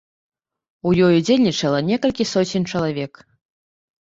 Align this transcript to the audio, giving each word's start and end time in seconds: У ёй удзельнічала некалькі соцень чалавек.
У 0.87 0.93
ёй 1.07 1.13
удзельнічала 1.23 1.83
некалькі 1.91 2.23
соцень 2.33 2.67
чалавек. 2.73 3.13